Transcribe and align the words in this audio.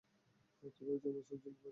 কীভাবে 0.75 0.99
জন্মস্থান 1.03 1.37
চিনতে 1.37 1.49
পারছেন 1.51 1.63
না? 1.63 1.69